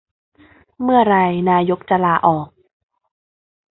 [0.81, 1.15] เมื่อไร
[1.49, 2.49] นายกจะลาออก